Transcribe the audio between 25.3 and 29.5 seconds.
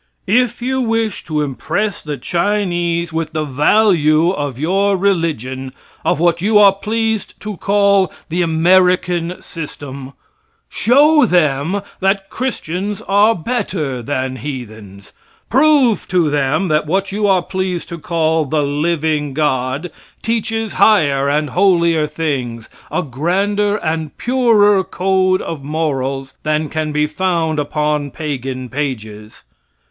of morals, than can be found upon pagan pages.